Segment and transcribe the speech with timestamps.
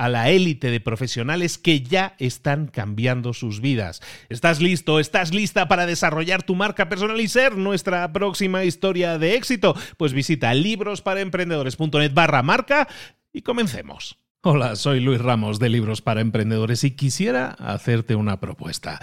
[0.00, 4.00] a la élite de profesionales que ya están cambiando sus vidas.
[4.30, 4.98] ¿Estás listo?
[4.98, 9.76] ¿Estás lista para desarrollar tu marca personal y ser nuestra próxima historia de éxito?
[9.98, 12.88] Pues visita librosparaemprendedores.net barra marca
[13.30, 14.16] y comencemos.
[14.42, 19.00] Hola, soy Luis Ramos de Libros para Emprendedores y quisiera hacerte una propuesta.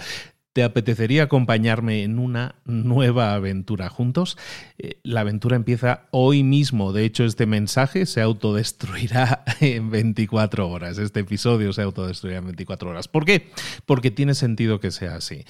[0.58, 4.36] ¿Te apetecería acompañarme en una nueva aventura juntos?
[4.76, 6.92] Eh, la aventura empieza hoy mismo.
[6.92, 10.98] De hecho, este mensaje se autodestruirá en 24 horas.
[10.98, 13.06] Este episodio se autodestruirá en 24 horas.
[13.06, 13.52] ¿Por qué?
[13.86, 15.44] Porque tiene sentido que sea así.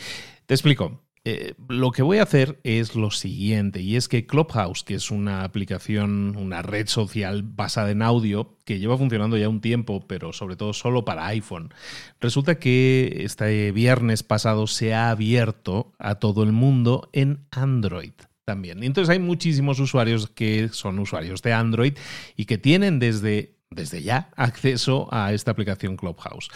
[0.45, 1.08] Te explico.
[1.25, 5.11] Eh, lo que voy a hacer es lo siguiente, y es que Clubhouse, que es
[5.11, 10.33] una aplicación, una red social basada en audio, que lleva funcionando ya un tiempo, pero
[10.33, 11.73] sobre todo solo para iPhone,
[12.21, 18.13] resulta que este viernes pasado se ha abierto a todo el mundo en Android
[18.45, 18.83] también.
[18.83, 21.99] Entonces hay muchísimos usuarios que son usuarios de Android
[22.35, 26.49] y que tienen desde, desde ya acceso a esta aplicación Clubhouse.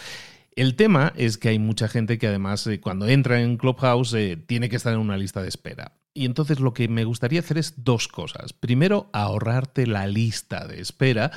[0.55, 4.37] El tema es que hay mucha gente que además eh, cuando entra en Clubhouse eh,
[4.37, 5.93] tiene que estar en una lista de espera.
[6.13, 8.53] Y entonces lo que me gustaría hacer es dos cosas.
[8.53, 11.31] Primero, ahorrarte la lista de espera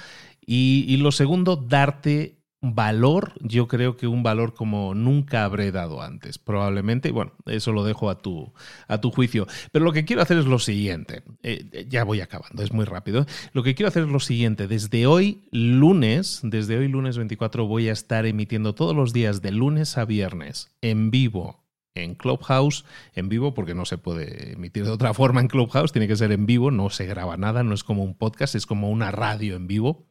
[0.45, 6.03] y, y lo segundo, darte valor, yo creo que un valor como nunca habré dado
[6.03, 7.11] antes, probablemente.
[7.11, 8.53] Bueno, eso lo dejo a tu,
[8.89, 9.47] a tu juicio.
[9.73, 11.23] Pero lo que quiero hacer es lo siguiente.
[11.43, 13.27] Eh, ya voy acabando, es muy rápido.
[13.53, 14.69] Lo que quiero hacer es lo siguiente.
[14.69, 19.53] Desde hoy, lunes, desde hoy, lunes 24, voy a estar emitiendo todos los días de
[19.53, 21.67] lunes a viernes en vivo
[21.97, 22.85] en Clubhouse,
[23.15, 26.31] en vivo, porque no se puede emitir de otra forma en Clubhouse, tiene que ser
[26.31, 29.57] en vivo, no se graba nada, no es como un podcast, es como una radio
[29.57, 30.07] en vivo.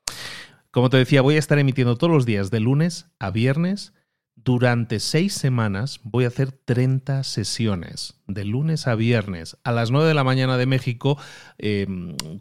[0.76, 3.94] Como te decía, voy a estar emitiendo todos los días de lunes a viernes.
[4.36, 10.06] Durante seis semanas voy a hacer 30 sesiones, de lunes a viernes, a las 9
[10.06, 11.18] de la mañana de México,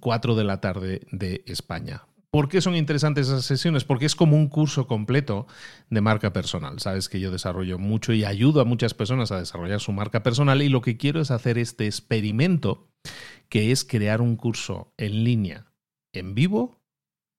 [0.00, 2.06] 4 em, de la tarde de España.
[2.32, 3.84] ¿Por qué son interesantes esas sesiones?
[3.84, 5.46] Porque es como un curso completo
[5.88, 6.80] de marca personal.
[6.80, 10.60] Sabes que yo desarrollo mucho y ayudo a muchas personas a desarrollar su marca personal
[10.60, 12.88] y lo que quiero es hacer este experimento,
[13.48, 15.66] que es crear un curso en línea,
[16.12, 16.83] en vivo,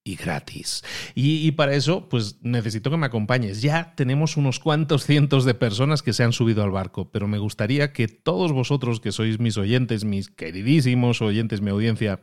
[0.07, 0.83] y gratis.
[1.15, 3.63] Y, para eso, pues necesito que me acompañes.
[3.63, 7.39] Ya tenemos unos cuantos cientos de personas que se han subido al barco, pero me
[7.39, 12.21] gustaría que todos vosotros que sois mis oyentes, mis queridísimos oyentes, mi audiencia,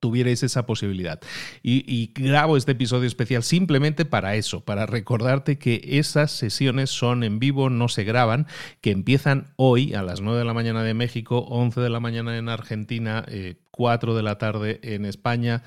[0.00, 1.20] tuvierais esa posibilidad.
[1.62, 7.38] Y, grabo este episodio especial simplemente para eso, para recordarte que esas sesiones son en
[7.38, 8.46] vivo, no se graban,
[8.80, 12.38] que empiezan hoy a las 9 de la mañana de México, 11 de la mañana
[12.38, 13.26] en Argentina,
[13.70, 15.62] 4 eh, de la tarde en España,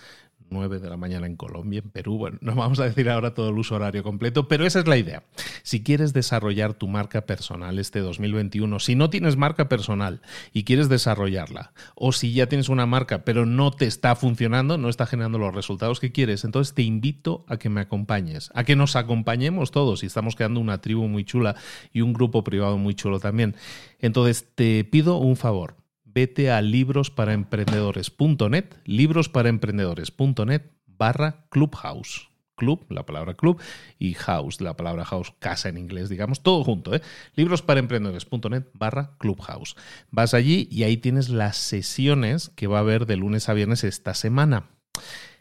[0.50, 2.18] 9 de la mañana en Colombia, en Perú.
[2.18, 4.98] Bueno, no vamos a decir ahora todo el uso horario completo, pero esa es la
[4.98, 5.24] idea.
[5.64, 10.22] Si quieres desarrollar tu marca personal este 2021, si no tienes marca personal
[10.54, 14.90] y quieres desarrollarla, o si ya tienes una marca pero no te está funcionando, no
[14.90, 18.76] está generando los resultados que quieres, entonces te invito a que me acompañes, a que
[18.76, 21.56] nos acompañemos todos y estamos creando una tribu muy chula
[21.94, 23.56] y un grupo privado muy chulo también.
[24.00, 25.79] Entonces te pido un favor
[26.20, 32.28] vete a librosparaemprendedores.net, librosparaemprendedores.net barra clubhouse.
[32.56, 33.62] club, la palabra club,
[34.00, 37.02] y house, la palabra house, casa en inglés, digamos, todo junto, ¿eh?
[37.36, 39.78] Librosparaemprendedores.net barra clubhouse.
[40.12, 43.86] Vas allí y ahí tienes las sesiones que va a haber de lunes a viernes
[43.86, 44.66] esta semana.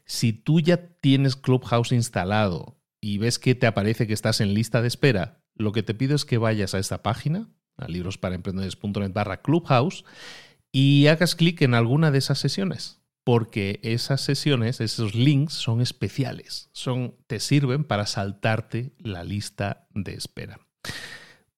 [0.04, 4.80] Si tú ya tienes Clubhouse instalado y ves que te aparece que estás en lista
[4.80, 9.42] de espera, lo que te pido es que vayas a esta página, a librosparaemprendedores.net barra
[9.42, 10.04] Clubhouse,
[10.80, 16.70] y hagas clic en alguna de esas sesiones porque esas sesiones, esos links son especiales,
[16.72, 20.60] son, te sirven para saltarte la lista de espera.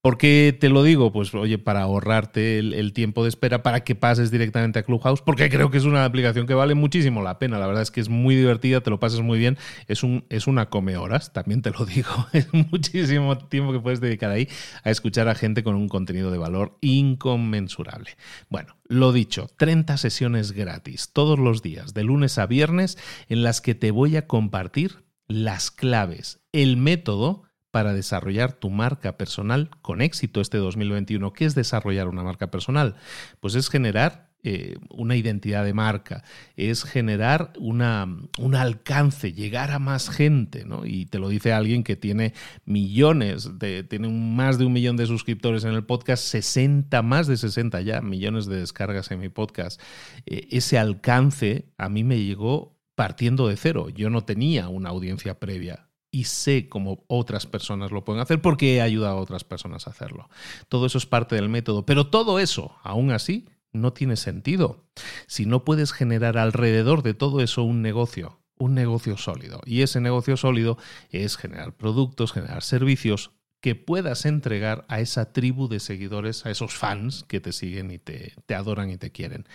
[0.02, 1.12] ¿Por qué te lo digo?
[1.12, 5.50] Pues oye, para ahorrarte el, tiempo de espera, para que pases directamente a Clubhouse, porque
[5.50, 7.58] creo que es una aplicación que vale muchísimo la pena.
[7.58, 9.58] La verdad es que es muy divertida, te lo pasas muy bien.
[9.88, 12.08] Es, un, es una come horas, también te lo digo.
[12.32, 14.48] Es muchísimo tiempo que puedes dedicar ahí
[14.84, 18.16] a escuchar a gente con un contenido de valor inconmensurable.
[18.48, 22.96] Bueno, lo dicho, 30 sesiones gratis todos los días, de lunes a viernes,
[23.28, 29.16] en las que te voy a compartir las claves, el método para desarrollar tu marca
[29.16, 31.32] personal con éxito este 2021.
[31.32, 32.96] ¿Qué es desarrollar una marca personal?
[33.40, 36.24] Pues es generar eh, una identidad de marca,
[36.56, 38.06] es generar una,
[38.38, 40.86] un alcance, llegar a más gente, ¿no?
[40.86, 42.32] Y te lo dice alguien que tiene
[42.64, 47.36] millones, de, tiene más de un millón de suscriptores en el podcast, 60, más de
[47.36, 49.78] 60 ya, millones de descargas en mi podcast.
[50.24, 53.90] Eh, ese alcance a mí me llegó partiendo de cero.
[53.90, 58.76] Yo no tenía una audiencia previa y sé cómo otras personas lo pueden hacer porque
[58.76, 60.28] he ayudado a otras personas a hacerlo.
[60.68, 64.84] Todo eso es parte del método, pero todo eso, aún así, no tiene sentido
[65.26, 69.60] si no puedes generar alrededor de todo eso un negocio, un negocio sólido.
[69.64, 70.76] Y ese negocio sólido
[71.10, 73.30] es generar productos, generar servicios
[73.60, 77.98] que puedas entregar a esa tribu de seguidores, a esos fans que te siguen y
[77.98, 79.46] te, te adoran y te quieren.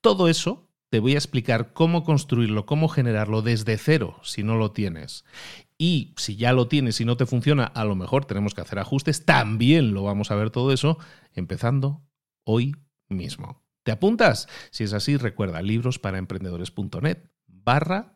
[0.00, 4.70] Todo eso te voy a explicar cómo construirlo, cómo generarlo desde cero si no lo
[4.70, 5.24] tienes.
[5.78, 8.80] Y si ya lo tienes y no te funciona, a lo mejor tenemos que hacer
[8.80, 9.24] ajustes.
[9.24, 10.98] También lo vamos a ver todo eso
[11.32, 12.02] empezando
[12.44, 12.74] hoy
[13.08, 13.62] mismo.
[13.84, 14.48] ¿Te apuntas?
[14.70, 18.14] Si es así, recuerda librosparaemprendedores.net barra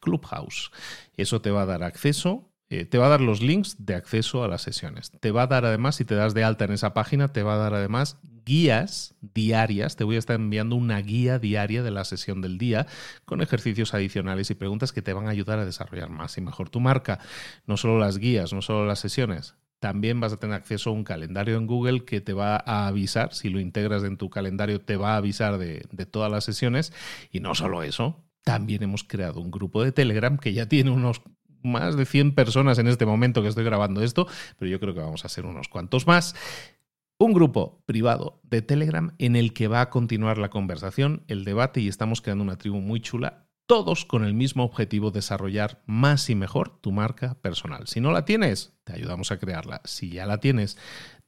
[0.00, 0.70] Clubhouse.
[1.16, 4.42] Eso te va a dar acceso eh, te va a dar los links de acceso
[4.42, 5.12] a las sesiones.
[5.20, 7.54] Te va a dar además, si te das de alta en esa página, te va
[7.54, 9.96] a dar además guías diarias.
[9.96, 12.86] Te voy a estar enviando una guía diaria de la sesión del día
[13.24, 16.70] con ejercicios adicionales y preguntas que te van a ayudar a desarrollar más y mejor
[16.70, 17.18] tu marca.
[17.66, 19.54] No solo las guías, no solo las sesiones.
[19.84, 23.34] También vas a tener acceso a un calendario en Google que te va a avisar,
[23.34, 26.92] si lo integras en tu calendario, te va a avisar de, todas las sesiones.
[27.30, 31.20] Y no solo eso, también hemos creado un grupo de Telegram que ya tiene unos
[31.62, 34.26] más de 100 personas en este momento que estoy grabando esto,
[34.58, 36.34] pero yo creo que vamos a ser unos cuantos más.
[37.16, 41.80] Un grupo privado de Telegram en el que va a continuar la conversación, el debate
[41.80, 46.34] y estamos creando una tribu muy chula, todos con el mismo objetivo, desarrollar más y
[46.34, 47.86] mejor tu marca personal.
[47.86, 49.80] Si no la tienes, te ayudamos a crearla.
[49.84, 50.76] Si ya la tienes,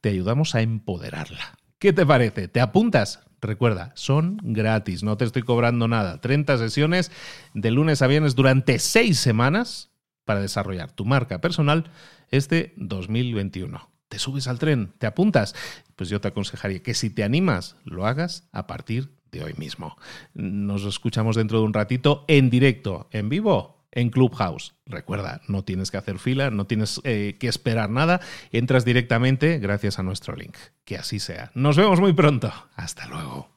[0.01, 1.57] te ayudamos a empoderarla.
[1.79, 2.49] ¿Qué te parece?
[2.49, 3.21] ¿Te apuntas?
[3.39, 6.19] Recuerda, son gratis, no te estoy cobrando nada.
[6.19, 7.11] 30 sesiones
[7.53, 9.91] de lunes a viernes durante 6 semanas
[10.25, 11.89] para desarrollar tu marca personal
[12.29, 13.96] este 2021.
[14.09, 14.93] ¿Te subes al tren?
[14.97, 15.55] ¿Te apuntas?
[15.95, 19.97] Pues yo te aconsejaría que si te animas, lo hagas a partir de hoy mismo.
[20.33, 24.75] Nos escuchamos dentro de un ratito en directo, en vivo, en Clubhouse.
[24.85, 28.21] Recuerda, no tienes que hacer fila, no tienes eh, que esperar nada,
[28.51, 30.55] entras directamente gracias a nuestro link.
[30.85, 31.51] Que así sea.
[31.53, 32.53] Nos vemos muy pronto.
[32.75, 33.56] Hasta luego.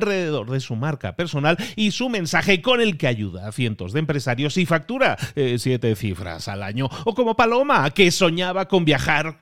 [0.01, 3.99] alrededor de su marca personal y su mensaje con el que ayuda a cientos de
[3.99, 9.41] empresarios y factura eh, siete cifras al año, o como Paloma, que soñaba con viajar